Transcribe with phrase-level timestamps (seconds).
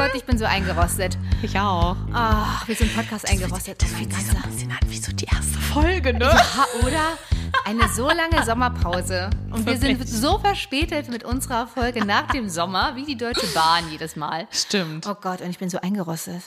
[0.00, 1.18] Gott, ich bin so eingerostet.
[1.42, 1.94] Ich auch.
[2.14, 3.84] Ah, wir sind Podcast eingerostet.
[3.84, 4.18] Oh mein Gott.
[4.18, 6.24] ein bisschen an wie so die erste Folge, ne?
[6.24, 7.18] Ja, oder?
[7.66, 9.28] Eine so lange Sommerpause.
[9.50, 13.90] Und wir sind so verspätet mit unserer Folge nach dem Sommer, wie die Deutsche Bahn
[13.90, 14.48] jedes Mal.
[14.50, 15.06] Stimmt.
[15.06, 16.44] Oh Gott, und ich bin so eingerostet.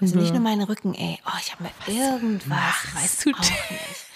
[0.00, 1.18] Also nicht nur mein Rücken, ey.
[1.26, 2.46] Oh, ich habe mir irgendwas.
[2.48, 4.06] machst weiß du auch nicht.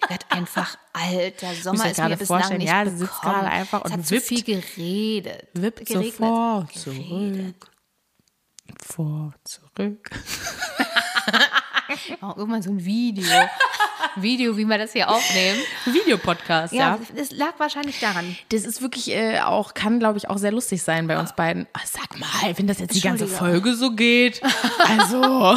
[0.00, 1.42] Ich werde einfach alt.
[1.42, 3.40] Der Sommer ist mir bislang vorstellen, nicht ja, du sitzt bekommen.
[3.40, 4.26] gerade einfach es und hat zu wippt.
[4.26, 5.48] viel geredet.
[5.54, 6.14] Wippt geregnet.
[6.14, 7.54] sofort Geredet.
[7.60, 7.75] zurück.
[8.84, 10.10] Vor, zurück.
[12.20, 13.24] Oh, irgendwann so ein Video.
[14.16, 15.58] Video, wie wir das hier aufnehmen.
[15.84, 16.98] Videopodcast, Ja, ja.
[17.14, 18.36] das lag wahrscheinlich daran.
[18.50, 21.66] Das ist wirklich äh, auch, kann glaube ich auch sehr lustig sein bei uns beiden.
[21.72, 23.28] Ah, sag mal, wenn das jetzt die ganze.
[23.28, 24.42] Folge so geht.
[24.88, 25.56] Also.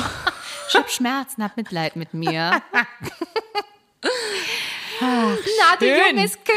[0.69, 2.61] Ich hab Schmerzen, hab Mitleid mit mir.
[5.01, 5.35] Na,
[5.79, 6.15] du schön.
[6.17, 6.53] junges Küken.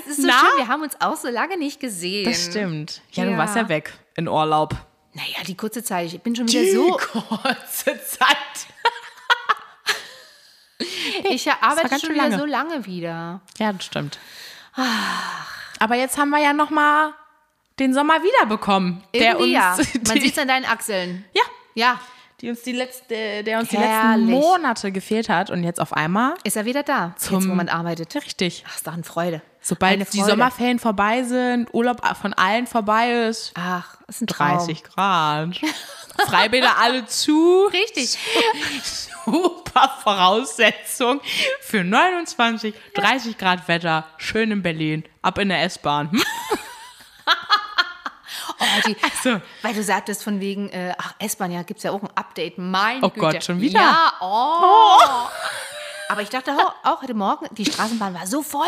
[0.00, 0.34] Es ist so Na?
[0.40, 2.24] schön, wir haben uns auch so lange nicht gesehen.
[2.26, 3.00] Das stimmt.
[3.12, 3.38] Ja, du Ja.
[3.38, 4.74] warst ja weg in Urlaub.
[5.16, 6.12] Naja, die kurze Zeit.
[6.12, 6.90] Ich bin schon wieder so.
[7.32, 8.36] kurze Zeit.
[11.30, 12.38] Ich arbeite schon wieder lange.
[12.38, 13.40] so lange wieder.
[13.58, 14.18] Ja, das stimmt.
[15.78, 17.14] Aber jetzt haben wir ja noch mal
[17.78, 19.74] den Sommer wiederbekommen, der Irgendwie ja.
[19.74, 21.24] uns, Man die, sieht es an deinen Achseln.
[21.34, 21.42] ja,
[21.74, 22.00] Ja,
[22.40, 24.26] die uns die letzte, der uns die letzten Herrlich.
[24.28, 27.14] Monate gefehlt hat und jetzt auf einmal ist er wieder da.
[27.16, 28.14] Zum- jetzt, wo man arbeitet.
[28.14, 28.64] richtig.
[28.68, 29.40] Ach, ist doch eine Freude.
[29.62, 30.30] Sobald Eine die Freude.
[30.32, 34.58] Sommerferien vorbei sind, Urlaub von allen vorbei ist, Ach, ist ein Traum.
[34.58, 35.56] 30 Grad.
[36.26, 37.66] Freibäder alle zu.
[37.72, 38.16] Richtig.
[39.24, 41.20] Super Voraussetzung
[41.60, 46.10] für 29, 30 Grad Wetter, schön in Berlin, ab in der S-Bahn.
[46.12, 46.22] Hm?
[48.58, 49.38] Oh, die, So.
[49.60, 52.56] Weil du sagtest von wegen, äh, ach, S-Bahn, ja, gibt es ja auch ein Update.
[52.56, 53.20] Mein Oh Güte.
[53.20, 53.78] Gott, schon wieder?
[53.80, 55.28] Ja, oh.
[56.08, 56.52] Aber ich dachte
[56.84, 58.66] auch, heute Morgen, die Straßenbahn war so voll.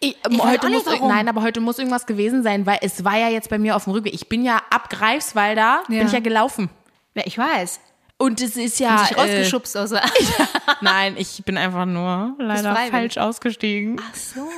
[0.00, 1.08] Ich, weiß heute muss, warum.
[1.08, 3.84] nein, aber heute muss irgendwas gewesen sein, weil es war ja jetzt bei mir auf
[3.84, 4.14] dem Rückweg.
[4.14, 6.04] Ich bin ja ab Greifswalder, bin Ja.
[6.06, 6.70] ich ja gelaufen.
[7.14, 7.80] Ja, ich weiß.
[8.16, 9.02] Und es ist ja.
[9.02, 10.02] Dich Äh, rausgeschubst aus der
[10.80, 14.00] nein, ich bin einfach nur leider falsch ausgestiegen.
[14.00, 14.48] Ach so.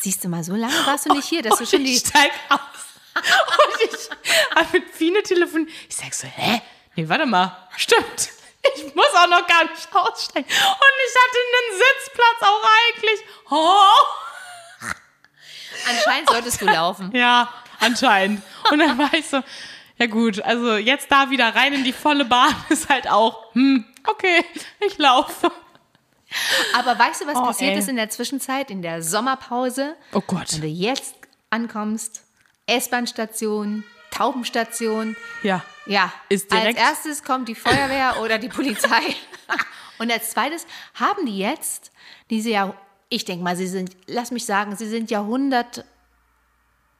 [0.00, 2.08] Siehst du mal, so lange warst du nicht hier, dass du und schon ich die.
[2.08, 2.58] steig aus.
[3.14, 5.70] und ich habe mit Fine telefoniert.
[5.88, 6.60] Ich sag so, hä?
[6.96, 7.56] Nee, warte mal.
[7.76, 8.30] Stimmt.
[8.74, 10.46] Ich muss auch noch gar nicht aussteigen.
[10.46, 13.20] Und ich hatte einen Sitzplatz auch eigentlich.
[13.50, 14.86] Oh.
[15.88, 17.10] Anscheinend solltest du laufen.
[17.14, 18.42] Ja, anscheinend.
[18.70, 19.42] Und dann war ich so,
[19.98, 23.84] ja gut, also jetzt da wieder rein in die volle Bahn ist halt auch, hm,
[24.06, 24.44] okay,
[24.80, 25.50] ich laufe.
[26.74, 27.78] Aber weißt du, was Oh, passiert ey.
[27.78, 29.94] ist in der Zwischenzeit, in der Sommerpause?
[30.12, 30.52] Oh Gott.
[30.54, 31.14] Wenn du jetzt
[31.50, 32.22] ankommst,
[32.66, 33.84] S-Bahn-Station,
[34.16, 35.62] Taubenstation, Ja.
[35.86, 39.00] ja, Ist direkt- als erstes kommt die Feuerwehr oder die Polizei.
[39.98, 41.90] Und als zweites haben die jetzt
[42.30, 42.74] diese ja,
[43.08, 45.84] ich denke mal, sie sind, lass mich sagen, sie sind Jahrhundert,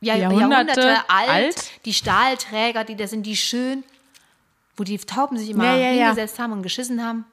[0.00, 1.71] ja, Jahrhunderte Jahrhunderte, alt, alt.
[1.84, 3.82] Die Stahlträger, die da sind, die schön,
[4.76, 6.06] wo die Tauben sich immer Ja, ja, ja.
[6.09, 7.25] hingesetzt haben und geschissen haben.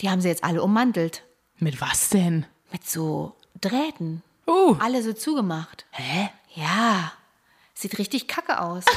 [0.00, 1.22] Die haben sie jetzt alle ummantelt.
[1.58, 2.44] Mit was denn?
[2.72, 4.22] Mit so Drähten.
[4.46, 4.76] Uh.
[4.80, 5.86] Alle so zugemacht.
[5.92, 6.28] Hä?
[6.54, 7.12] Ja.
[7.74, 8.84] Sieht richtig kacke aus.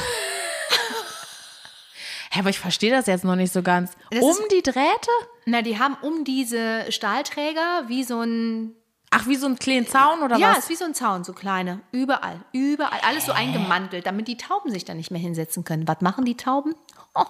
[2.30, 3.92] Hä, aber ich verstehe das jetzt noch nicht so ganz.
[4.10, 5.10] Das um ist- die Drähte?
[5.46, 8.74] Na, die haben um diese Stahlträger wie so ein.
[9.10, 10.58] Ach, wie so ein kleinen Zaun oder Ja, was?
[10.58, 11.80] ist wie so ein Zaun, so kleine.
[11.92, 12.42] Überall.
[12.52, 13.00] Überall.
[13.02, 15.88] Alles so eingemantelt, damit die Tauben sich da nicht mehr hinsetzen können.
[15.88, 16.74] Was machen die Tauben?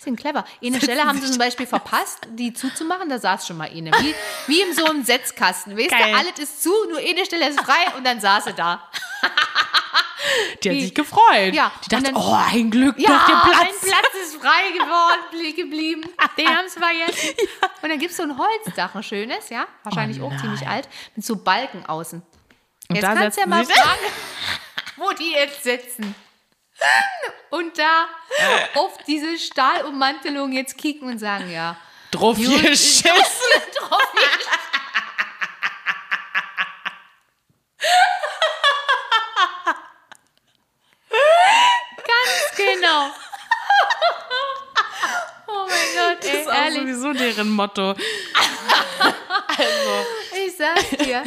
[0.00, 0.46] sind clever.
[0.64, 3.10] Eine Stelle haben sie zum Beispiel verpasst, die zuzumachen.
[3.10, 3.90] Da saß schon mal eine.
[3.90, 4.14] Wie,
[4.46, 5.76] wie in so einem Setzkasten.
[5.76, 6.10] Weißt Geil.
[6.12, 8.82] du, alles ist zu, nur eine Stelle ist frei und dann saß sie da.
[10.62, 11.54] Die hat Wie- sich gefreut.
[11.54, 13.80] Ja, Die dachte, dann- oh, ein Glück, Ja, doch der ein Platz.
[13.80, 15.20] Platz ist frei geworden,
[15.56, 16.02] geblieben.
[16.36, 17.34] Den haben sie vergessen.
[17.82, 20.88] Und dann gibt es so ein Holzdach, ein schönes, ja, wahrscheinlich Oh auch ziemlich alt,
[21.16, 22.22] mit so Balken außen.
[22.88, 24.00] Und Jetzt kannst du ja mal fragen,
[24.96, 26.14] wo die jetzt sitzen.
[27.50, 28.06] Und da
[28.74, 31.76] auf diese Stahlummantelung jetzt kicken und sagen, ja.
[32.10, 33.10] Drauf geschissen.
[33.78, 34.12] drauf
[41.96, 43.10] Ganz genau.
[45.46, 45.66] Oh
[46.64, 46.80] ehrlich.
[46.94, 47.94] sowieso deren Motto.
[50.46, 51.22] Ich sag's dir.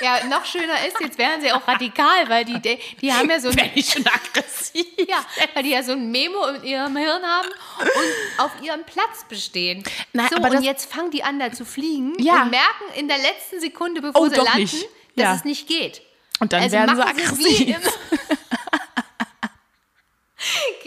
[0.00, 3.40] Ja, noch schöner ist, jetzt wären sie auch radikal, weil die, die, die haben ja
[3.40, 4.84] so ein, ich schon aggressiv.
[5.08, 5.24] ja,
[5.54, 9.84] weil die ja so ein Memo in ihrem Hirn haben und auf ihrem Platz bestehen.
[10.12, 12.42] Nein, so, aber und jetzt fangen die an, da zu fliegen Ja.
[12.42, 14.74] und merken in der letzten Sekunde, bevor Oh, sie landen, nicht.
[15.16, 15.34] dass Ja.
[15.34, 16.02] es nicht geht.
[16.40, 17.68] Und dann Also werden sie sie aggressiv.
[17.68, 18.37] immer.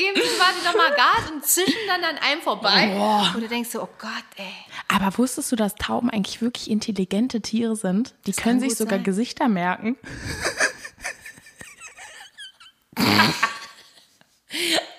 [0.01, 3.31] Geben quasi nochmal Gas und zischen dann an einem vorbei.
[3.36, 4.53] Und du denkst so, oh Gott, ey.
[4.88, 8.13] Aber wusstest du, dass Tauben eigentlich wirklich intelligente Tiere sind?
[8.25, 9.03] Die können kann sich sogar sein.
[9.03, 9.98] Gesichter merken.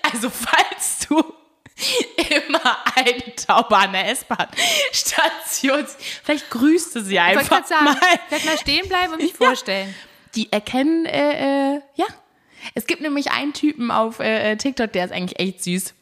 [0.01, 1.19] Also, falls du
[2.35, 5.85] immer eine Taube an der S-Bahn-Station,
[6.23, 7.97] vielleicht grüßte sie Ich wollte einfach sagen, mal.
[8.27, 9.47] vielleicht mal stehen bleiben und mich Ja.
[9.47, 9.93] vorstellen.
[10.35, 12.05] Die erkennen, äh, äh, ja.
[12.73, 15.93] Es gibt nämlich einen Typen auf äh, TikTok, der ist eigentlich echt süß.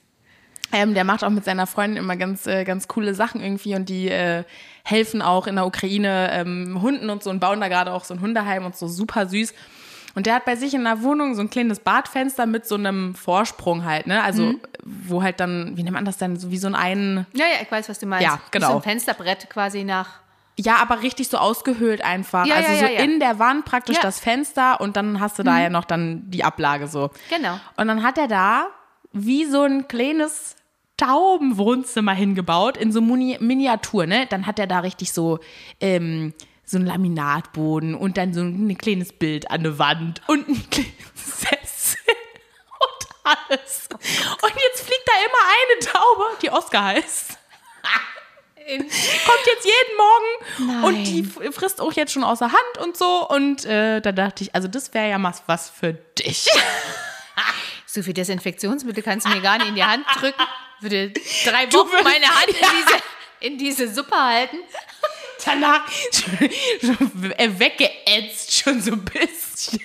[0.74, 3.90] Ähm, der macht auch mit seiner Freundin immer ganz, äh, ganz coole Sachen irgendwie und
[3.90, 4.44] die äh,
[4.84, 8.14] helfen auch in der Ukraine ähm, Hunden und so und bauen da gerade auch so
[8.14, 9.54] ein Hundeheim und so super süß.
[10.14, 13.16] Und der hat bei sich in der Wohnung so ein kleines Badfenster mit so einem
[13.16, 14.22] Vorsprung halt, ne?
[14.22, 17.46] Also, wo halt dann, wie nennt man das denn, so wie so ein einen, Ja,
[17.46, 18.26] ja, ich weiß, was du meinst.
[18.26, 18.72] Ja, Wie genau.
[18.72, 20.20] So ein Fensterbrett quasi nach.
[20.62, 22.46] Ja, aber richtig so ausgehöhlt einfach.
[22.46, 23.98] Ja, also ja, so ja, in der Wand praktisch.
[23.98, 24.02] Mhm.
[24.04, 27.12] das Fenster und dann hast du da ja noch dann die Ablage so.
[27.30, 27.60] Genau.
[27.78, 28.68] Und dann hat er da
[29.14, 30.56] wie so ein kleines
[30.98, 34.28] Taubenwohnzimmer hingebaut in so Muni Miniatur, ne?
[34.30, 35.40] Dann hat er da richtig so
[35.80, 40.70] ähm, so ein Laminatboden und dann so ein kleines Bild an der Wand und ein
[40.70, 42.00] kleines Sessel
[42.80, 43.90] und alles.
[43.92, 47.31] Und jetzt fliegt da immer eine Taube, die Oscar heißt.
[48.68, 53.28] Kommt jetzt jeden Morgen und die frisst auch jetzt schon außer Hand und so.
[53.28, 56.48] Und äh, da dachte ich, also das wäre ja was, was für dich.
[57.94, 60.42] So viel Desinfektionsmittel kannst du mir gar nicht in die Hand drücken.
[60.80, 63.02] Würde drei Wochen würdest- meine Hand in diese,
[63.42, 64.60] in diese Suppe halten.
[65.44, 65.82] danach
[66.40, 69.82] äh, weggeätzt, schon so ein bisschen.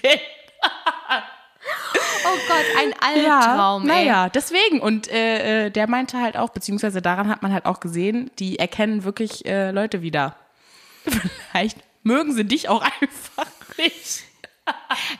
[2.25, 3.89] Oh Gott, ein Albtraum, ey.
[3.89, 4.81] naja, deswegen.
[4.81, 8.59] Und äh, äh, der meinte halt auch, beziehungsweise daran hat man halt auch gesehen, die
[8.59, 10.37] erkennen wirklich äh, Leute wieder.
[11.51, 13.47] Vielleicht mögen sie dich auch einfach
[13.79, 14.23] nicht.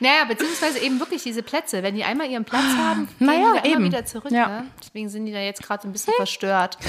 [0.01, 1.81] Naja, beziehungsweise eben wirklich diese Plätze.
[1.81, 3.85] Wenn die einmal ihren Platz haben, gehen Naja, die immer eben.
[3.85, 4.31] wieder zurück.
[4.31, 4.47] Ja.
[4.47, 4.67] Ne?
[4.83, 6.77] Deswegen sind die da jetzt gerade so ein bisschen verstört.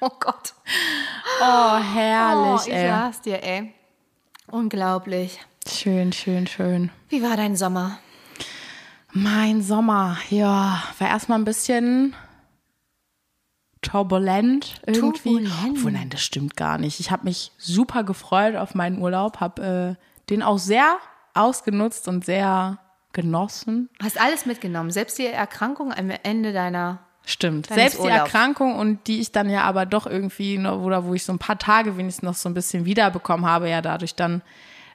[0.00, 0.52] Oh Gott.
[1.40, 2.88] Oh, Oh, herrlich, ich ey.
[2.88, 3.72] sag's dir, ey.
[4.50, 5.40] Unglaublich.
[5.68, 6.90] Schön, schön, schön.
[7.08, 7.98] Wie war dein Sommer?
[9.22, 12.14] Mein Sommer, ja, war erstmal ein bisschen
[13.82, 15.22] turbulent irgendwie.
[15.22, 15.76] Turbulent?
[15.78, 17.00] Obwohl, nein, das stimmt gar nicht.
[17.00, 20.98] Ich habe mich super gefreut auf meinen Urlaub, habe äh, den auch sehr
[21.34, 22.78] ausgenutzt und sehr
[23.12, 23.88] genossen.
[24.00, 27.00] Hast alles mitgenommen, selbst die Erkrankung am Ende deiner.
[27.24, 27.70] Stimmt.
[27.70, 28.08] Deines Selbst die.
[28.08, 31.58] Erkrankung und die ich dann ja aber doch irgendwie, oder wo ich so ein paar
[31.58, 34.42] Tage wenigstens noch so ein bisschen wiederbekommen habe, ja dadurch dann.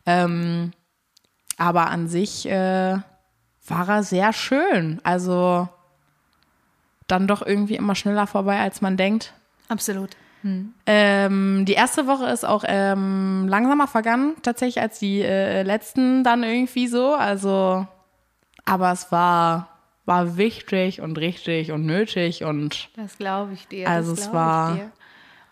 [0.06, 0.72] Ähm,
[1.58, 2.98] aber an sich äh,
[3.68, 5.00] war er sehr schön.
[5.04, 5.68] Also
[7.08, 9.34] dann doch irgendwie immer schneller vorbei, als man denkt.
[9.70, 10.12] Absolut.
[10.86, 16.44] Ähm, die erste Woche ist auch ähm, langsamer vergangen, tatsächlich, als die äh, letzten dann
[16.44, 17.14] irgendwie so.
[17.14, 17.88] Also,
[18.66, 19.70] aber es war,
[20.06, 23.88] war wichtig und richtig und nötig und Das glaube ich dir.
[23.90, 24.78] Also es war-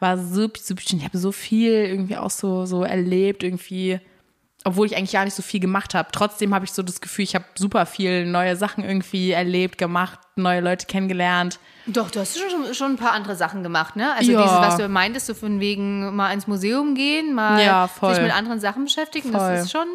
[0.01, 0.99] war super, super schön.
[0.99, 3.99] Ich habe so viel irgendwie auch so, so erlebt, irgendwie,
[4.63, 6.09] obwohl ich eigentlich gar nicht so viel gemacht habe.
[6.11, 10.19] Trotzdem habe ich so das Gefühl, ich habe super viel neue Sachen irgendwie erlebt, gemacht,
[10.35, 11.59] neue Leute kennengelernt.
[11.87, 14.13] Doch, du hast schon, schon ein paar andere Sachen gemacht, ne?
[14.13, 14.41] Also Ja.
[14.43, 18.35] dieses, was du meintest, so von wegen mal ins Museum gehen, mal Ja, sich mit
[18.35, 19.39] anderen Sachen beschäftigen, Voll.
[19.39, 19.87] das ist schon.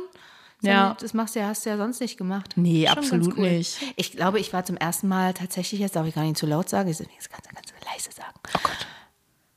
[0.63, 0.97] so Ja.
[1.01, 2.55] Das machst du ja, hast du ja sonst nicht gemacht.
[2.57, 3.79] Nee, Schon absolut nicht.
[3.95, 6.69] Ich glaube, ich war zum ersten Mal tatsächlich, jetzt darf ich gar nicht zu laut
[6.69, 6.99] sagen, das
[7.29, 8.35] kannst du ganz leise sagen.
[8.57, 8.87] Oh Gott.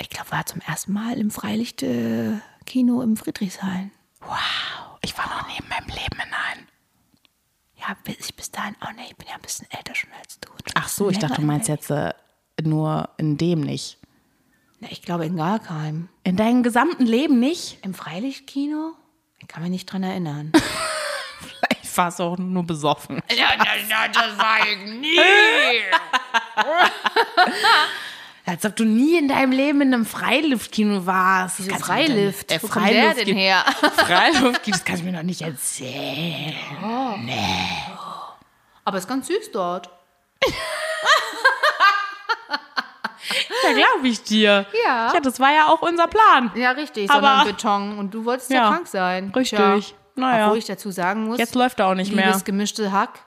[0.02, 3.92] Ich glaube, war zum ersten Mal im Freilicht-Kino im Friedrichshain.
[4.22, 6.68] Wow, ich war noch nie in meinem Leben in einem.
[7.76, 10.40] Ja, bis ich bis dahin, oh nee, ich bin ja ein bisschen älter schon als
[10.40, 10.50] du.
[10.76, 12.14] Ach so, ich dachte, du meinst jetzt äh,
[12.62, 13.98] nur in dem nicht.
[14.80, 16.10] Na, ich glaube in gar keinem.
[16.24, 17.80] In deinem gesamten Leben nicht?
[17.84, 18.94] Im Freilichtkino?
[19.40, 20.52] Ich kann mich nicht dran erinnern.
[21.82, 23.22] Ich war es auch nur besoffen.
[23.36, 25.18] ja, das, das war ich nie.
[28.50, 31.60] Als ob du nie in deinem Leben in einem Freiluftkino warst.
[31.60, 32.50] Wieso Freilift?
[32.50, 33.64] nicht- Wo kommt der denn Freiluftkino- her?
[33.98, 36.56] Freiluft, das kannst du mir noch nicht erzählen.
[38.86, 39.90] Aber ist ganz süß dort.
[43.64, 44.66] Ja, glaube ich dir.
[44.86, 45.14] Ja.
[45.14, 46.52] Ja, das war ja auch unser Plan.
[46.56, 48.00] Ja, richtig, Aber- Beton.
[48.00, 49.32] Und du wolltest ja, Ja, krank sein.
[49.36, 49.60] richtig.
[49.60, 49.78] Tja.
[50.16, 50.46] Naja.
[50.46, 52.28] Obwohl ich dazu sagen muss, Jetzt läuft er auch nicht mehr.
[52.28, 53.20] liebes gemischte Hack.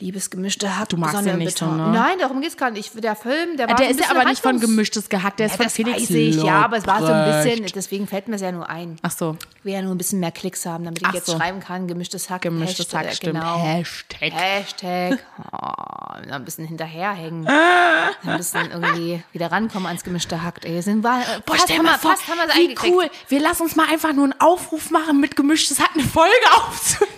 [0.00, 0.88] Liebes gemischte Hack.
[0.88, 1.88] Du magst Sonne den nicht so, ne?
[1.92, 2.90] Nein, darum geht's gar nicht.
[3.04, 5.56] Der Film, der war Der ist ja aber nicht von gemischtes Gehackt, der ist Ja,
[5.58, 8.36] von das Felix weiß ich, ja, aber es war so ein bisschen, deswegen fällt mir
[8.36, 8.96] es ja nur ein.
[9.02, 11.26] Ach so, Ich will ja nur ein bisschen mehr Klicks haben, damit ich Ach jetzt
[11.26, 11.36] so.
[11.36, 12.42] schreiben kann, gemischtes Hack.
[12.42, 13.34] gemischtes Hashtag, Hack, stimmt.
[13.40, 13.58] Genau.
[13.62, 14.32] Hashtag.
[14.32, 15.18] Hashtag.
[15.52, 17.46] Oh, ein bisschen hinterherhängen.
[17.48, 18.10] Ah.
[18.24, 20.60] Ein bisschen irgendwie wieder rankommen ans gemischte Hack.
[20.64, 23.10] Ey, sind wir, Boah, fast haben mal wir, vor, fast haben wir es wie cool.
[23.28, 27.14] Wir lassen uns mal einfach nur einen Aufruf machen, mit gemischtes Hack eine Folge aufzunehmen.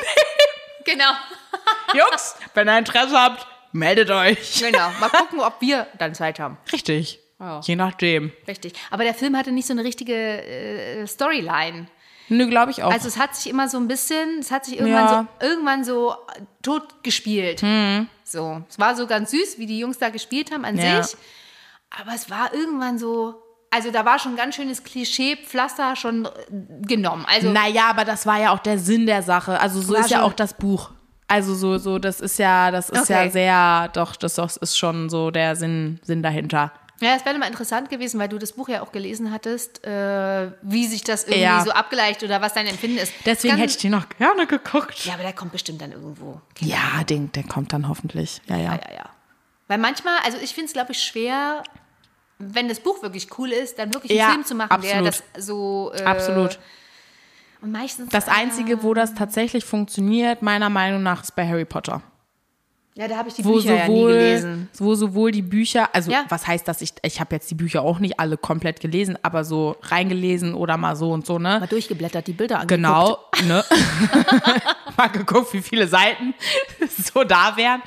[0.85, 1.11] Genau.
[1.95, 4.61] Jungs, wenn ihr Interesse habt, meldet euch.
[4.61, 4.91] Genau.
[5.01, 6.59] Mal gucken, ob wir dann Zeit haben.
[6.73, 7.19] Richtig.
[7.41, 7.61] Ja.
[7.65, 8.33] Je nachdem.
[8.47, 8.73] Richtig.
[8.91, 11.87] Aber der Film hatte nicht so eine richtige äh, Storyline.
[12.29, 12.93] Nö, glaube ich auch.
[12.93, 15.29] Also es hat sich immer so ein bisschen, es hat sich irgendwann Ja.
[15.41, 16.15] so irgendwann so
[16.63, 17.61] tot gespielt.
[17.61, 21.03] So So, es war so ganz süß, wie die Jungs da gespielt haben an Ja.
[21.03, 21.17] sich.
[21.91, 23.42] Aber es war irgendwann so,
[23.73, 26.31] also da war schon ein ganz schönes Klischee-Pflaster schon äh,
[26.87, 27.25] genommen.
[27.29, 29.59] Also Naja, aber das war ja auch der Sinn der Sache.
[29.59, 30.91] Also so ist ja auch das Buch.
[31.27, 33.25] Also so, so, das ist ja, das ist Okay.
[33.25, 36.73] ja sehr, doch, das doch- ist schon so der Sinn, Sinn dahinter.
[37.01, 40.53] Ja, es wäre mal interessant gewesen, weil du das Buch ja auch gelesen hattest, äh,
[40.63, 41.65] wie sich das irgendwie Ja.
[41.65, 43.13] so abgleicht oder was dein Empfinden ist.
[43.27, 45.05] Deswegen Ganz- hätte ich den noch gerne geguckt.
[45.07, 46.41] Ja, aber der kommt bestimmt dann irgendwo.
[46.61, 48.41] Ja, den, der kommt dann hoffentlich.
[48.47, 48.63] Ja, ja.
[48.75, 49.05] Ja, ja, ja.
[49.69, 51.65] Weil manchmal, also ich finde es, glaube ich, schwer,
[52.55, 55.23] wenn das Buch wirklich cool ist, dann wirklich einen Ja, Film zu machen, der absolut.
[55.37, 55.93] das so.
[55.95, 56.59] Äh, Absolut.
[57.61, 58.09] Und meistens.
[58.11, 62.03] Das Einzige, wo das tatsächlich funktioniert, meiner Meinung nach, ist bei Harry Potter.
[62.95, 64.69] Ja, da habe ich die Wo Bücher ja nie sowohl, gelesen.
[64.77, 66.27] wo sowohl die Bücher, also Ja.
[66.29, 69.45] was heißt das, ich, ich habe jetzt die Bücher auch nicht alle komplett gelesen, aber
[69.45, 71.61] so reingelesen oder mal so und so, ne?
[71.61, 72.69] Mal durchgeblättert, die Bilder angeguckt.
[72.83, 73.19] Genau,
[73.49, 73.65] ne?
[74.97, 76.35] Mal geguckt, wie viele Seiten
[77.15, 77.83] so da wären.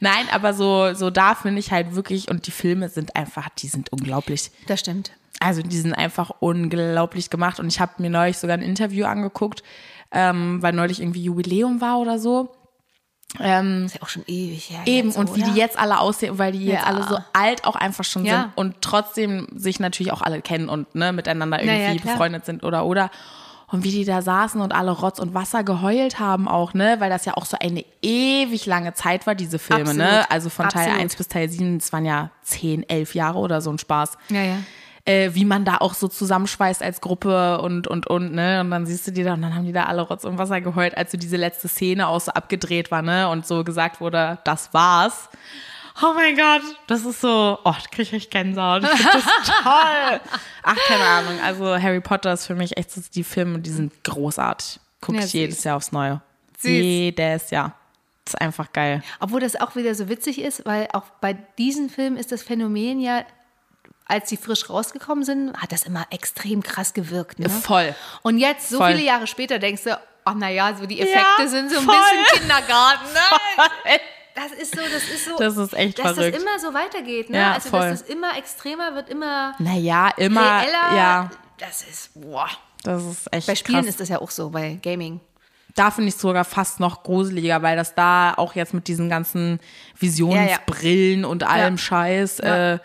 [0.00, 3.68] Nein, aber so, so da finde ich halt wirklich, und die Filme sind einfach, die
[3.68, 4.50] sind unglaublich.
[4.66, 5.12] Das stimmt.
[5.40, 7.60] Also die sind einfach unglaublich gemacht.
[7.60, 9.62] Und ich habe mir neulich sogar ein Interview angeguckt,
[10.12, 12.50] ähm, weil neulich irgendwie Jubiläum war oder so.
[13.40, 14.80] Ähm, Ist ja auch schon ewig her.
[14.86, 15.52] Eben, jetzt, und wie oder?
[15.52, 16.86] die jetzt alle aussehen, weil die jetzt Ja.
[16.86, 18.42] alle so alt auch einfach schon Ja.
[18.42, 22.14] sind und trotzdem sich natürlich auch alle kennen und ne, miteinander ja, irgendwie klar.
[22.14, 23.10] befreundet sind oder oder.
[23.68, 26.96] Und wie die da saßen und alle Rotz und Wasser geheult haben auch, ne?
[27.00, 30.04] Weil das ja auch so eine ewig lange Zeit war, diese Filme, ne?
[30.04, 30.30] Absolut.
[30.30, 31.00] Also von Teil Absolut.
[31.00, 34.18] 1 bis Teil 7, das waren ja 10, 11 Jahre oder so ein Spaß.
[34.28, 34.58] Ja, ja.
[35.04, 38.60] Äh, wie man da auch so zusammenschweißt als Gruppe und, und, und, ne?
[38.60, 40.60] Und dann siehst du die da und dann haben die da alle Rotz und Wasser
[40.60, 43.28] geheult, als so diese letzte Szene auch so abgedreht war, ne?
[43.28, 45.28] Und so gesagt wurde, das war's.
[46.02, 48.82] Oh mein Gott, das ist so, oh, da kriege ich echt Gänsehaut.
[48.84, 50.20] Ich finde das toll.
[50.62, 51.40] Ach, keine Ahnung.
[51.42, 54.78] Also Harry Potter ist für mich echt so die Filme, die sind großartig.
[55.00, 55.64] Gucke Ja, ich jedes.
[55.64, 56.20] Jahr aufs Neue.
[56.58, 56.70] Süß.
[56.70, 57.72] Jedes Jahr.
[58.24, 59.02] Das ist einfach geil.
[59.20, 63.00] Obwohl das auch wieder so witzig ist, weil auch bei diesen Filmen ist das Phänomen
[63.00, 63.24] ja,
[64.06, 67.38] als sie frisch rausgekommen sind, hat das immer extrem krass gewirkt.
[67.38, 67.48] Ne?
[67.48, 67.94] Voll.
[68.22, 68.92] Und jetzt, so Voll.
[68.92, 71.94] viele Jahre später, denkst du, ach naja, so die Effekte Ja, sind so ein voll.
[71.94, 73.04] bisschen Kindergarten.
[73.12, 73.20] Ne?
[74.36, 75.36] Das ist so, das ist so.
[75.38, 76.36] Das ist echt dass verrückt.
[76.36, 77.30] das immer so weitergeht.
[77.30, 77.38] Ne?
[77.38, 77.80] Ja, also, voll.
[77.90, 80.96] dass das immer extremer wird, immer Naja, immer, reeller.
[80.96, 82.48] ja, Das ist, boah.
[82.84, 83.86] das ist echt Bei Spielen krass.
[83.88, 85.20] ist das ja auch so, bei Gaming.
[85.74, 89.08] da finde ich es sogar fast noch gruseliger, weil das da auch jetzt mit diesen
[89.08, 89.58] ganzen
[89.98, 91.78] Visionsbrillen und allem Ja.
[91.78, 92.74] Scheiß Ja.
[92.74, 92.78] äh,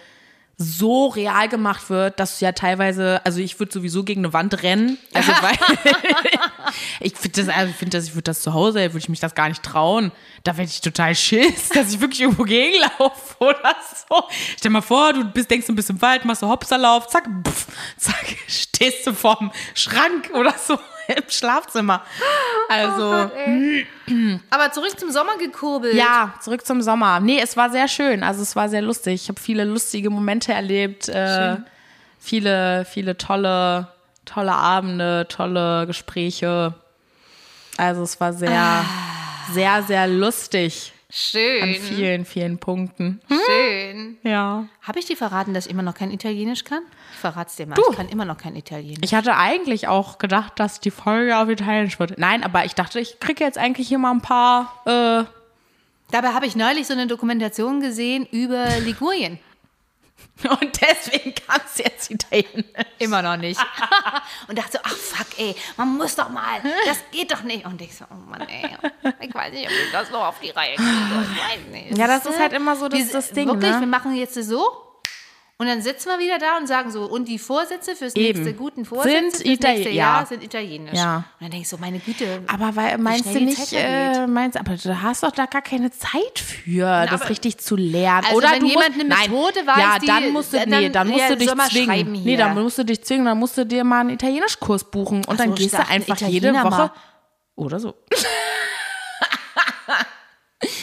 [0.62, 4.62] so real gemacht wird, dass du ja teilweise, also ich würde sowieso gegen eine Wand
[4.64, 4.98] rennen.
[5.14, 5.58] Also weil
[7.00, 9.20] ich finde das, also ich finde das, ich würde das zu Hause, würde ich mich
[9.20, 10.12] das gar nicht trauen.
[10.44, 13.76] Da werde ich total schiss, dass ich wirklich irgendwo gegenlaufe oder
[14.10, 14.24] so.
[14.58, 17.28] Stell mal vor, du bist, denkst du, du bist im Wald, machst so Hopserlauf, zack,
[17.48, 20.78] pff, zack, stehst du vorm Schrank oder so
[21.08, 22.04] im Schlafzimmer.
[22.70, 23.32] Also,
[24.50, 25.96] Aber zurück zum Sommer gekurbelt.
[25.96, 27.20] ja, zurück zum Sommer.
[27.20, 28.24] Nee, es war sehr schön.
[28.24, 29.16] Also es war sehr lustig.
[29.24, 31.10] Ich habe viele lustige Momente erlebt.
[31.10, 31.58] Äh,
[32.20, 33.88] viele, viele tolle,
[34.26, 36.74] tolle Abende, tolle Gespräche.
[37.78, 38.86] Also es war sehr,
[39.54, 41.76] sehr, sehr lustig an Schön.
[41.76, 43.22] vielen, vielen Punkten.
[43.28, 44.18] Schön.
[44.24, 44.68] Ja.
[44.82, 46.84] Habe ich dir verraten, dass ich immer noch kein Italienisch kann?
[47.14, 47.78] Ich verrat's dir mal.
[47.78, 49.02] Ich kann immer noch kein Italienisch.
[49.04, 52.18] Ich hatte eigentlich auch gedacht, dass die Folge auf Italienisch wird.
[52.18, 55.26] Nein, aber ich dachte, ich kriege jetzt eigentlich hier mal ein paar äh,
[56.12, 59.40] Dabei habe ich neulich so eine Dokumentation gesehen über Ligurien.
[60.62, 62.66] und deswegen kannst du jetzt Italienisch.
[63.00, 63.60] Immer noch nicht.
[64.48, 67.66] und dachte so, ach fuck, ey, man muss doch mal, das geht doch nicht.
[67.66, 68.70] Und ich so, oh Mann, ey,
[69.20, 70.90] ich weiß nicht, ob ich das noch auf die Reihe kriege.
[70.90, 71.98] Ich weiß nicht.
[71.98, 73.80] Ja, das ist halt immer so das- Diese- das Ding, Wirklich, ne?
[73.82, 74.64] wir machen jetzt so.
[75.62, 78.40] Und dann sitzen wir wieder da und sagen so, und die Vorsätze fürs Eben.
[78.42, 79.96] nächste, guten Vorsätze Sind fürs Itali- nächste ja.
[79.96, 80.98] Jahr sind italienisch.
[80.98, 81.18] Ja.
[81.18, 82.42] Und dann denke ich so, meine Güte.
[82.48, 86.40] Aber weil, meinst du nicht, äh, meinst, aber du hast doch da gar keine Zeit
[86.40, 88.26] für, das aber- richtig zu lernen.
[88.26, 90.58] Also Oder wenn du jemand musst, eine nein, Methode weiß, ja, die- dann musst du,
[90.58, 92.12] dann- nee, dann musst ja, du dich zwingen.
[92.24, 95.30] Nee, dann musst du dich zwingen, dann musst du dir mal einen Italienischkurs buchen und
[95.30, 96.92] Ach dann so, gehst du einfach jede Woche mal.
[97.56, 97.94] oder so.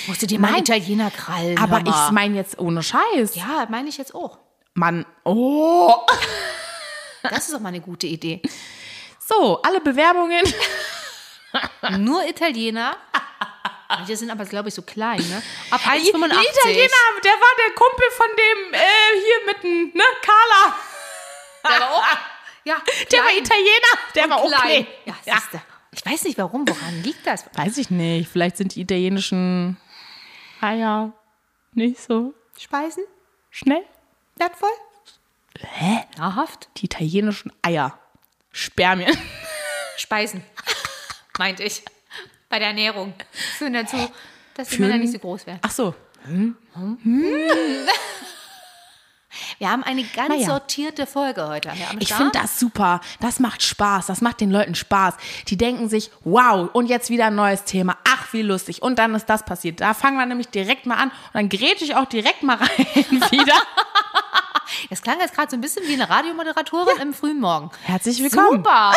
[0.08, 1.56] Musst du dir mal einen Italiener krallen.
[1.58, 3.35] Aber ich meine jetzt ohne Scheiß.
[3.35, 4.38] Ja, meine ich jetzt auch.
[4.78, 5.92] Mann, oh.
[7.23, 8.40] Das ist doch mal eine gute Idee.
[9.18, 10.42] So, alle Bewerbungen.
[11.99, 12.97] Nur Italiener.
[13.88, 15.42] Manche sind aber, glaube ich, so klein, ne?
[15.70, 16.12] Ab Die 1,85.
[16.12, 18.78] Italiener, der war der Kumpel von dem äh,
[19.20, 20.75] hier mitten, ne, Carla.
[21.64, 22.04] Der war auch,
[22.64, 22.76] ja,
[23.11, 24.87] Der war klein Italiener, der und war auch klein.
[25.04, 25.14] klein.
[25.25, 25.61] Ja, siehste.
[25.90, 27.47] Ich weiß nicht warum, woran liegt das?
[27.54, 28.30] Weiß ich nicht.
[28.30, 29.76] Vielleicht sind die italienischen
[30.61, 31.12] Eier
[31.73, 33.02] nicht so Speisen?
[33.50, 33.85] schnell.
[34.38, 34.71] Wertvoll?
[35.61, 36.04] Hä?
[36.16, 36.68] Nahrhaft?
[36.76, 37.99] Die italienischen Eier.
[38.52, 39.16] Spermien.
[39.97, 40.42] Speisen,
[41.38, 41.83] meinte ich.
[42.49, 43.14] Bei der Ernährung.
[43.59, 43.97] Führen dazu,
[44.54, 45.59] dass die Führen- Männer nicht so groß werden.
[45.62, 45.95] Ach so.
[49.59, 50.47] Wir haben eine ganz Naja.
[50.47, 51.71] sortierte Folge heute.
[52.00, 53.00] Ich finde das super.
[53.21, 54.07] Das macht Spaß.
[54.07, 55.14] Das macht den Leuten Spaß.
[55.49, 57.97] Die denken sich, wow, und jetzt wieder ein neues Thema.
[58.09, 58.83] Ach, wie lustig.
[58.83, 59.80] Und dann ist das passiert.
[59.80, 61.09] Da fangen wir nämlich direkt mal an.
[61.11, 62.68] Und dann grätsche ich auch direkt mal rein
[63.30, 63.54] wieder.
[64.90, 67.70] Das klang jetzt gerade so ein bisschen wie eine Radiomoderatorin im frühen Morgen.
[67.85, 68.58] Herzlich willkommen.
[68.58, 68.92] Super.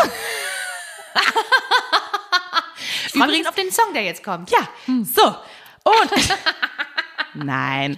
[3.13, 4.49] Übrigens auf den Song, der jetzt kommt.
[4.51, 4.69] Ja,
[5.03, 5.35] so.
[5.83, 6.11] Und.
[7.33, 7.97] Nein.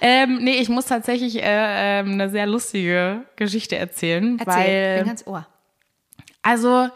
[0.00, 4.38] Ähm, nee, ich muss tatsächlich äh, ähm, eine sehr lustige Geschichte erzählen.
[4.38, 5.46] Erzähl, weil, bin ganz Ohr.
[6.42, 6.88] also,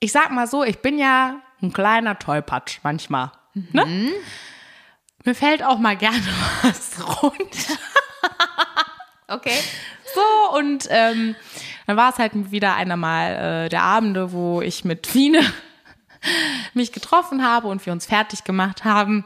[0.00, 3.32] ich sag mal so, ich bin ja ein kleiner Tollpatsch manchmal.
[3.72, 4.12] Ne?
[5.24, 6.22] Mir fällt auch mal gerne
[6.62, 7.78] was runter.
[9.36, 9.58] Okay.
[10.14, 11.34] So, und ähm,
[11.86, 12.96] dann war es halt wieder einer
[13.64, 15.40] äh, der Abende, wo ich mit Fine
[16.74, 19.24] mich getroffen habe und wir uns fertig gemacht haben.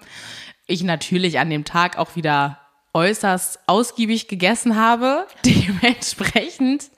[0.66, 2.58] Ich natürlich an dem Tag auch wieder
[2.92, 5.26] äußerst ausgiebig gegessen habe.
[5.44, 6.90] Dementsprechend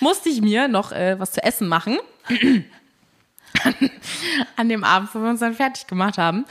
[0.00, 1.98] musste ich mir noch äh, was zu essen machen.
[4.56, 6.44] an dem Abend, wo wir uns dann fertig gemacht haben.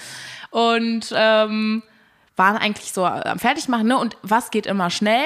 [0.49, 1.83] Und ähm,
[2.35, 3.97] waren eigentlich so am Fertigmachen, ne?
[3.97, 5.25] Und was geht immer schnell?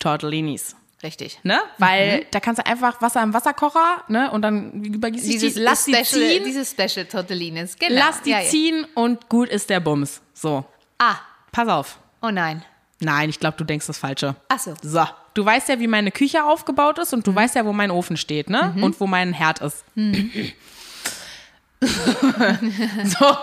[0.00, 0.74] Tortellinis.
[1.02, 1.38] Richtig.
[1.44, 1.58] Ne?
[1.78, 4.30] Weil da kannst du einfach Wasser im Wasserkocher, ne?
[4.32, 7.76] Und dann übergießt du Dieses die, lass die Special, ziehen, Dieses Special Tortellines.
[7.78, 7.94] Genau.
[7.98, 8.50] lass die Ja, ja.
[8.50, 10.20] ziehen und gut ist der Bums.
[10.34, 10.64] So,
[10.98, 11.14] Ah,
[11.52, 11.98] pass auf.
[12.20, 12.62] oh nein.
[13.02, 14.36] Nein, ich glaube, du denkst das Falsche.
[14.50, 14.74] Ach so.
[14.82, 17.90] So, du weißt ja, wie meine Küche aufgebaut ist und du weißt ja, wo mein
[17.90, 18.74] Ofen steht, ne?
[18.82, 19.84] Und wo mein Herd ist.
[21.80, 23.36] so,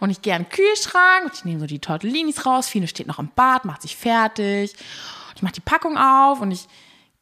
[0.00, 2.66] und ich gehe an den Kühlschrank und ich nehme so die Tortellinis raus.
[2.68, 4.74] Fine steht noch im Bad, macht sich fertig.
[5.36, 6.66] Ich mache die Packung auf und ich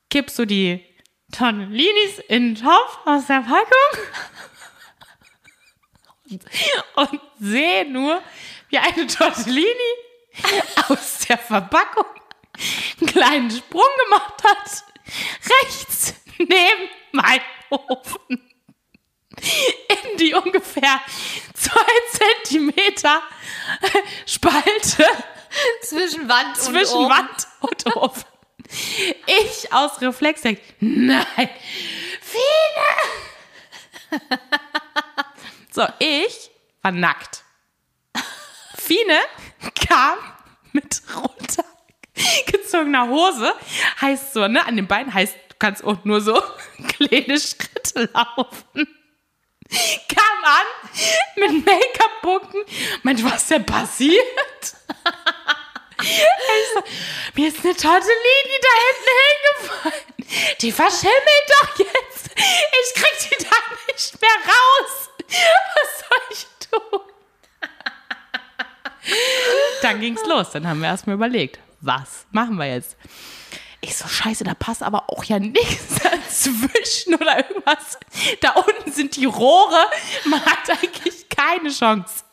[0.09, 0.85] kipp so die
[1.33, 4.05] Tortellinis in den Topf aus der Packung
[6.95, 8.23] und sehe nur,
[8.69, 9.73] wie eine Tortellini
[10.89, 12.07] aus der Verpackung
[13.01, 14.85] einen kleinen Sprung gemacht hat.
[15.63, 18.41] Rechts neben meinem Ofen.
[19.89, 21.01] In die ungefähr
[21.55, 21.81] zwei
[22.13, 23.23] Zentimeter
[24.25, 25.05] Spalte
[25.83, 27.11] Zwischen Wand und zwischen Ofen.
[27.11, 28.25] Wand und Ofen.
[29.27, 31.49] Ich aus Reflex denk, nein,
[32.21, 34.21] Fine!
[35.71, 36.51] So, ich
[36.83, 37.43] war nackt.
[38.77, 39.19] Fine
[39.89, 40.19] kam
[40.73, 43.53] mit runtergezogener Hose,
[44.01, 46.35] heißt so, ne, an den Beinen heißt, du kannst auch nur so
[46.89, 48.87] kleine Schritte laufen.
[50.09, 50.67] Kam an
[51.37, 52.59] mit Make-up-Punkten.
[53.03, 54.75] Mensch, was ist denn passiert?
[56.75, 56.83] So,
[57.35, 60.57] mir ist eine Tortellini da hinten hingefallen.
[60.61, 62.31] Die verschimmelt doch jetzt.
[62.37, 63.57] Ich krieg die da
[63.93, 65.11] nicht mehr raus.
[65.75, 67.01] Was soll ich tun?
[69.83, 70.51] Dann ging's los.
[70.53, 72.97] Dann haben wir erstmal überlegt, was machen wir jetzt?
[73.81, 77.99] Ich so, scheiße, da passt aber auch ja nichts dazwischen oder irgendwas.
[78.41, 79.85] Da unten sind die Rohre.
[80.25, 82.25] Man hat eigentlich keine Chance.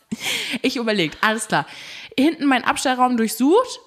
[0.61, 1.65] Ich überlegt, alles klar.
[2.17, 3.79] Hinten mein Abstellraum durchsucht,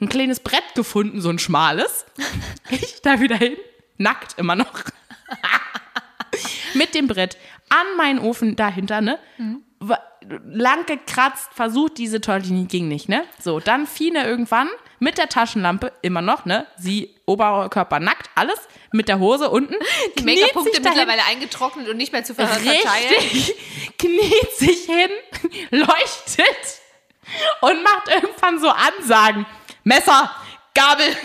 [0.00, 2.04] ein kleines Brett gefunden, so ein schmales.
[2.70, 3.56] Ich da wieder hin,
[3.96, 4.72] nackt immer noch.
[6.74, 7.36] Mit dem Brett
[7.70, 9.18] an meinen Ofen dahinter, ne?
[9.80, 10.00] Wa-
[10.46, 13.24] Lang gekratzt, versucht, diese Tortellini ging nicht, ne?
[13.42, 16.66] So, dann Fine irgendwann mit der Taschenlampe, immer noch, ne?
[16.76, 18.58] Sie Oberkörper nackt, alles,
[18.92, 19.74] mit der Hose unten.
[20.18, 22.84] Die Make-up-Punkte dahin- mittlerweile eingetrocknet und nicht mehr zu ver verteilen.
[23.14, 23.54] Richtig,
[23.98, 25.10] kniet sich hin,
[25.70, 26.77] leuchtet
[27.60, 29.46] und macht irgendwann so Ansagen.
[29.84, 30.34] Messer,
[30.74, 31.16] Gabel,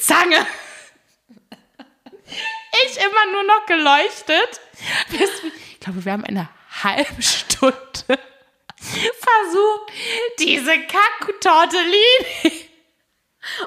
[0.00, 0.46] Zange.
[2.84, 4.60] Ich immer nur noch geleuchtet.
[5.10, 6.48] Ich glaube, wir haben eine
[6.82, 8.18] halbe Stunde
[8.76, 9.92] versucht,
[10.38, 12.68] diese Kack-Tortellini.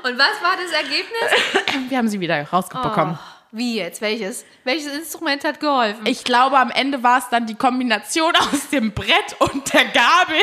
[0.04, 1.90] Und was war das Ergebnis?
[1.90, 3.18] Wir haben sie wieder rausbekommen.
[3.20, 4.02] Oh, wie jetzt?
[4.02, 4.46] Welches?
[4.64, 6.06] Welches Instrument hat geholfen?
[6.06, 10.40] Ich glaube, am Ende war es dann die Kombination aus dem Brett und der Gabel,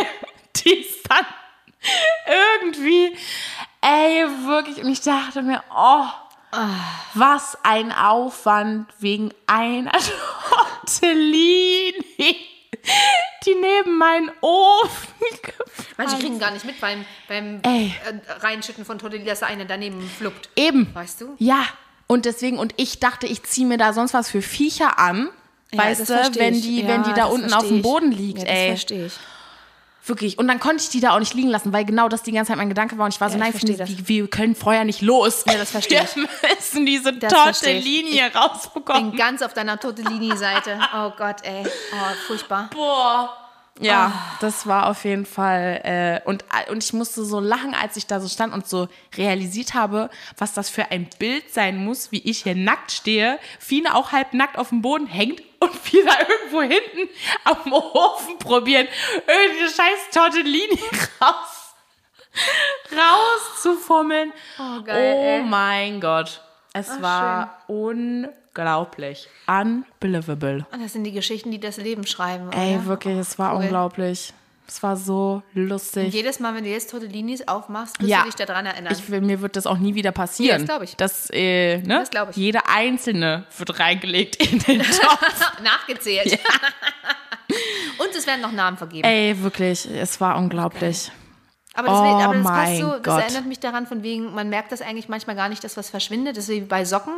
[0.57, 1.27] die ist dann
[2.63, 3.17] irgendwie,
[3.81, 4.83] ey, wirklich.
[4.85, 6.05] Und ich dachte mir, oh,
[7.15, 9.93] was ein Aufwand wegen einer
[11.03, 12.37] Tortellini,
[13.47, 15.09] die neben meinen Ofen
[15.97, 17.95] Manche gefallen kriegen gar nicht mit beim, beim Ey.
[18.05, 20.49] äh, Reinschütten von Tortellini, dass da eine daneben fluppt.
[20.57, 20.95] Eben.
[20.95, 21.35] Weißt du?
[21.39, 21.65] Ja.
[22.07, 25.31] Und deswegen, und ich dachte, ich ziehe mir da sonst was für Viecher an.
[25.73, 27.81] Ja, weißt das du, wenn die, Ja, wenn die da das unten auf dem.
[27.83, 28.69] Boden liegt, Ja, das ey.
[28.69, 29.13] verstehe ich.
[30.05, 30.37] Wirklich.
[30.39, 32.49] Und dann konnte ich die da auch nicht liegen lassen, weil genau das die ganze
[32.51, 33.05] Zeit mein Gedanke war.
[33.05, 34.09] Und ich war so, Ja, nein, ich versteh Fine, das.
[34.09, 35.45] wir, wir können vorher nicht los.
[35.47, 36.17] Ja, das versteh ich.
[36.17, 37.85] Wir müssen diese Das versteh ich.
[37.85, 39.17] Tortellini hier Bin rausbekommen.
[39.17, 40.79] ganz auf deiner Tortellini-Seite.
[40.95, 41.65] Oh Gott, ey.
[41.65, 42.69] Oh, furchtbar.
[42.75, 43.37] Boah.
[43.81, 45.81] Ja, das war auf jeden Fall.
[45.83, 49.73] Äh, und, und ich musste so lachen, als ich da so stand und so realisiert
[49.75, 53.39] habe, was das für ein Bild sein muss, wie ich hier nackt stehe.
[53.59, 57.09] Fine auch halb nackt auf dem Boden hängt und wir da irgendwo hinten
[57.45, 58.87] am Ofen probieren,
[59.27, 60.79] irgendeine scheiß Tortellini
[61.21, 61.75] raus,
[62.93, 64.33] rauszufummeln.
[64.59, 66.41] Oh, geil, oh mein Gott.
[66.75, 69.29] Es war unglaublich.
[69.47, 70.67] Unbelievable.
[70.73, 72.51] Und das sind die Geschichten, die das Leben schreiben.
[72.53, 72.87] Ey, oder?
[72.87, 73.63] wirklich, es war Cool.
[73.65, 74.33] unglaublich.
[74.75, 76.15] Es war so lustig.
[76.15, 78.21] Jedes Mal, wenn du jetzt Tortellinis aufmachst, wirst Ja.
[78.21, 78.91] du dich daran erinnern.
[78.99, 80.49] Ich mir wird das auch nie wieder passieren.
[80.51, 80.97] Ja, das glaub ich.
[80.97, 81.99] Das, äh, ne?
[82.01, 82.37] Das glaub ich.
[82.37, 85.61] Jede einzelne wird reingelegt in den Topf.
[85.63, 86.39] Nachgezählt.
[87.99, 89.07] Und es werden noch Namen vergeben.
[89.07, 91.13] Ey, wirklich, es war unglaublich.
[91.75, 93.23] Aber das, will- Oh aber das passt so, das Gott.
[93.23, 96.37] erinnert mich daran, von wegen, man merkt das eigentlich manchmal gar nicht, dass was verschwindet.
[96.37, 97.15] Das ist wie bei Socken.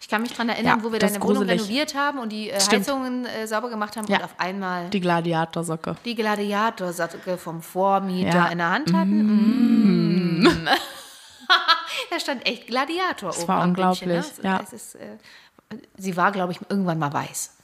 [0.00, 2.48] Ich kann mich daran erinnern, Ja, wo wir das deine Wohnung renoviert haben und die
[2.48, 2.54] äh.
[2.58, 4.18] Heizungen äh, sauber gemacht haben Ja.
[4.18, 5.96] und auf einmal die, Die Gladiatorsocke.
[6.04, 8.46] Gladiatorsocke vom Vormieter Ja.
[8.46, 10.42] in der Hand hatten.
[10.42, 10.68] Mm.
[12.10, 14.48] da stand echt Gladiator oben war am unglaublich, Bildchen, ne?
[14.48, 14.60] ja.
[14.62, 15.16] Es ist, äh,
[15.96, 17.57] sie war, glaube ich, irgendwann mal weiß.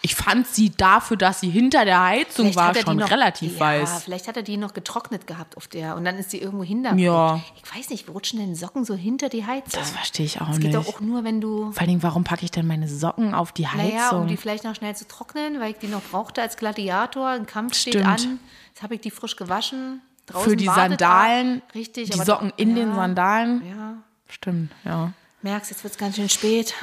[0.00, 3.60] Ich fand sie dafür, dass sie hinter der Heizung Vielleicht war, schon noch, relativ ja,
[3.60, 4.04] weiß.
[4.04, 6.94] Vielleicht hat er die noch getrocknet gehabt auf der und dann ist sie irgendwo hinter.
[6.94, 7.40] Ja.
[7.56, 9.80] Ich weiß nicht, rutschen denn Socken so hinter die Heizung?
[9.80, 10.66] Das verstehe ich auch Das nicht.
[10.66, 11.72] geht doch auch nur, wenn du.
[11.72, 13.88] Vor allen Dingen, warum packe ich denn meine Socken auf die Heizung?
[13.88, 17.28] Naja, um die vielleicht noch schnell zu trocknen, weil ich die noch brauchte als Gladiator.
[17.28, 18.06] Ein Kampf steht Stimmt.
[18.06, 18.40] an.
[18.68, 20.00] Jetzt habe ich die frisch gewaschen.
[20.26, 21.74] Draußen Für die Sandalen, er.
[21.74, 23.62] Richtig, die Socken in den ja, Sandalen.
[23.68, 23.94] Ja.
[24.28, 25.12] Stimmt, ja.
[25.42, 26.74] Merkst, jetzt wird es ganz schön spät.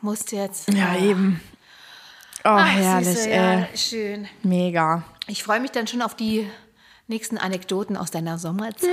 [0.00, 0.72] Musst jetzt.
[0.72, 1.40] Ja, eben.
[2.46, 3.58] Oh, Ach, herrlich, Süße, ey.
[3.60, 4.28] ja, schön.
[4.42, 5.02] Mega.
[5.26, 6.46] Ich freue mich dann schon auf die
[7.06, 8.84] nächsten Anekdoten aus deiner Sommerzeit,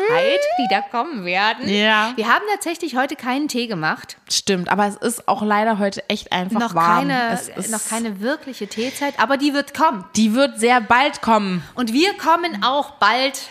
[0.58, 1.68] die da kommen werden.
[1.68, 2.14] Ja.
[2.16, 4.18] Wir haben tatsächlich heute keinen Tee gemacht.
[4.30, 7.08] Stimmt, aber es ist auch leider heute echt einfach Noch warm.
[7.10, 10.06] keine, es ist, noch keine wirkliche Teezeit, aber die wird kommen.
[10.16, 11.64] Die wird sehr bald kommen.
[11.76, 13.48] Und wir kommen auch bald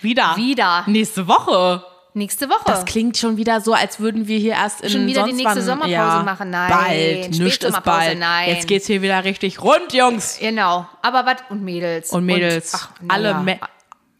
[0.00, 0.36] Wieder.
[0.36, 0.84] Wieder.
[0.86, 1.84] Nächste Woche.
[2.18, 2.64] Nächste Woche.
[2.66, 5.56] Das klingt schon wieder so, als würden wir hier erst in Schon wieder die nächste
[5.56, 6.50] wann- Sommerpause ja, machen.
[6.50, 7.38] Nein, Bald.
[7.40, 8.18] Nichts ist bald.
[8.18, 8.50] nein.
[8.50, 10.36] Jetzt geht's hier wieder richtig rund, Jungs.
[10.38, 10.86] genau.
[11.02, 11.36] Aber was?
[11.48, 12.10] Und Mädels.
[12.10, 12.74] Und Mädels.
[12.74, 13.34] ach, na alle.
[13.34, 13.58] Me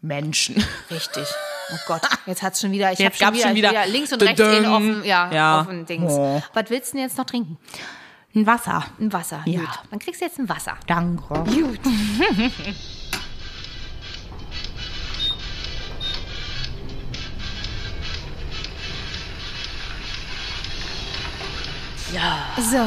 [0.01, 0.55] Menschen.
[0.89, 1.25] Richtig.
[1.71, 2.91] Oh Gott, jetzt hat's schon wieder.
[2.93, 5.61] Ich Jetzt habe schon, wieder, schon wieder links und rechts in offen, ja, Ja.
[5.61, 6.11] offen Dings.
[6.11, 6.41] Oh.
[6.53, 7.57] Was willst du denn jetzt noch trinken?
[8.33, 8.85] Ein Wasser.
[8.99, 9.41] Ein Wasser.
[9.45, 9.59] Ja.
[9.59, 9.69] Gut.
[9.91, 10.77] Dann kriegst du jetzt ein Wasser.
[10.87, 11.21] Danke.
[11.33, 11.79] Gut.
[22.13, 22.47] Ja.
[22.57, 22.85] So,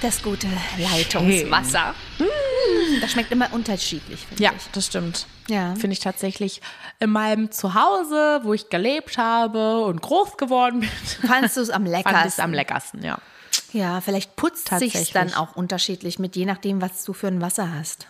[0.00, 0.46] das gute
[0.78, 1.94] Leitungswasser.
[2.18, 4.62] Mm, Das schmeckt immer unterschiedlich, finde Ja, ich.
[4.72, 5.26] das stimmt.
[5.48, 5.74] Ja.
[5.74, 6.62] Finde ich tatsächlich
[7.00, 10.88] in meinem Zuhause, wo ich gelebt habe und groß geworden bin,
[11.28, 12.44] Fandst du es am fand ich es leckersten?
[12.44, 13.18] am leckersten, ja.
[13.72, 17.72] Ja, vielleicht putzt sich dann auch unterschiedlich mit, je nachdem, was du für ein Wasser
[17.74, 18.06] hast.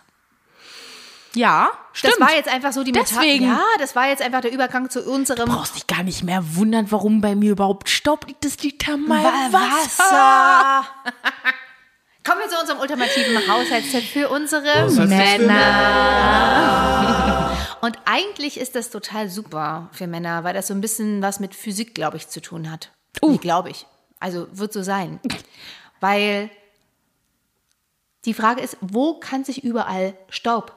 [1.35, 2.15] Ja, stimmt.
[2.19, 3.45] Das war jetzt einfach so die Meta- Deswegen.
[3.47, 6.91] Ja, das war jetzt einfach der Übergang zu unserem brauchst dich gar nicht mehr wundern,
[6.91, 8.43] warum bei mir überhaupt Staub liegt.
[8.45, 8.93] Das liegt Wa-
[9.51, 9.53] Wasser.
[9.53, 10.85] Wasser.
[12.25, 15.51] Kommen wir zu unserem ultimativen Haushaltstipp für unsere Männer.
[17.81, 21.53] Und eigentlich ist das total super für Männer, weil das so ein bisschen was mit
[21.53, 22.89] Physik, glaube ich, zu tun hat.
[23.21, 23.31] Uh.
[23.33, 23.85] Nee, glaube ich.
[24.19, 25.19] Also wird so sein.
[25.99, 26.49] Weil
[28.25, 30.75] die Frage ist, wo kann sich überall Staub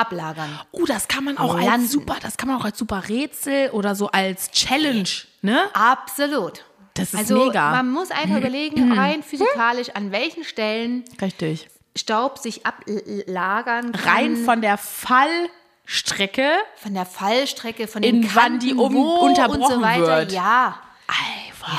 [0.00, 0.58] ablagern?
[0.72, 1.70] Oh, das kann man auch Landen.
[1.82, 5.08] als super, das kann man auch als super Rätsel oder so als Challenge,
[5.42, 5.60] ne?
[5.74, 6.64] Absolut.
[6.94, 7.70] Das ist also mega.
[7.70, 11.68] man muss einfach überlegen, rein physikalisch, an welchen Stellen Richtig.
[11.96, 14.02] Staub sich ablagern kann.
[14.12, 16.50] Rein von der Fallstrecke.
[16.76, 20.06] von der Fallstrecke, von In den wann Kanten, die um- wo unterbrochen und so weiter.
[20.18, 20.32] wird.
[20.32, 20.78] Ja,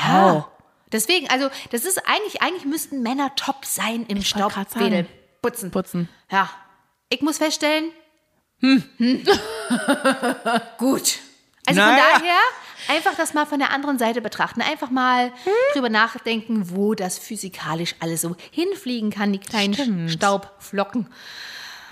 [0.04, 0.34] ja.
[0.34, 0.44] wow.
[0.92, 5.06] Deswegen, also das ist eigentlich, eigentlich müssten Männer top sein im Staubwedel
[5.40, 5.70] putzen.
[5.70, 6.08] Putzen.
[6.30, 6.50] Ja,
[7.08, 7.90] ich muss feststellen,
[8.62, 8.82] hm.
[10.78, 11.18] gut.
[11.66, 12.02] Also von Naja.
[12.18, 12.40] daher
[12.96, 14.62] einfach das mal von der anderen Seite betrachten.
[14.62, 15.52] Einfach mal Hm?
[15.74, 20.10] drüber nachdenken, wo das physikalisch alles so hinfliegen kann, die kleinen Stimmt.
[20.10, 21.06] Staubflocken.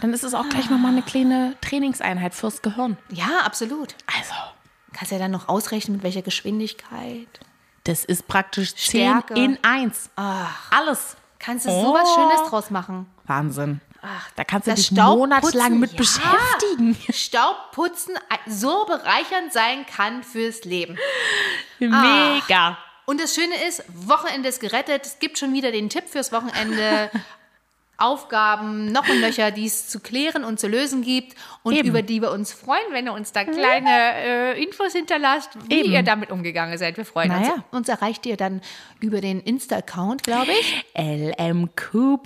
[0.01, 2.97] Dann ist es auch gleich nochmal eine kleine Trainingseinheit fürs Gehirn.
[3.11, 3.95] Ja, absolut.
[4.19, 4.33] Also,
[4.93, 7.29] Kannst ja dann noch ausrechnen, mit welcher Geschwindigkeit.
[7.85, 8.85] das ist praktisch 10
[9.23, 9.35] Stärke.
[9.35, 10.11] in 1.
[10.17, 11.17] Ach, Alles.
[11.39, 11.83] kannst du Oh.
[11.87, 13.07] sowas Schönes draus machen.
[13.27, 13.81] Wahnsinn.
[14.37, 15.99] Da kannst du dich monatelang mit ja.
[15.99, 16.97] beschäftigen.
[17.13, 18.15] Staubputzen
[18.47, 20.99] so bereichernd sein kann fürs Leben.
[21.79, 22.79] Mega.
[23.07, 25.05] Und das Schöne ist, Wochenende ist gerettet.
[25.05, 27.11] Es gibt schon wieder den Tipp fürs Wochenende.
[28.01, 31.89] Aufgaben noch und nöcher, die es zu klären und zu lösen gibt und Eben.
[31.89, 33.91] über die wir uns freuen, wenn ihr uns da kleine
[34.55, 35.93] äh, Infos hinterlasst, wie Eben.
[35.93, 36.97] ihr damit umgegangen seid.
[36.97, 37.53] Wir freuen Naja.
[37.53, 37.63] uns.
[37.73, 38.61] Uns erreicht ihr dann
[39.01, 40.85] über den Insta-Account, glaube ich.
[40.97, 42.19] LMQ.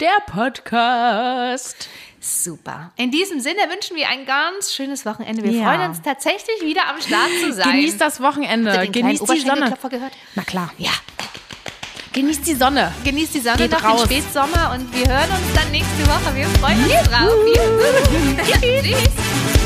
[0.00, 1.88] Der Podcast.
[2.22, 2.92] Super.
[2.96, 5.42] In diesem Sinne wünschen wir ein ganz schönes Wochenende.
[5.42, 5.64] Wir Ja.
[5.64, 7.70] freuen uns tatsächlich wieder am Start zu sein.
[7.72, 8.72] Genießt das Wochenende.
[8.72, 9.74] Habt ihr den Genießt die Sonne.
[9.88, 10.12] Gehört?
[10.34, 10.72] Na klar.
[10.76, 10.90] Ja.
[12.12, 12.92] Genießt die Sonne.
[13.04, 14.08] Genießt die Sonne Geht noch raus.
[14.08, 16.34] den Spätsommer und wir hören uns dann nächste Woche.
[16.34, 17.30] Wir freuen uns drauf.
[17.46, 18.90] Juhu.
[18.92, 19.59] Tschüss.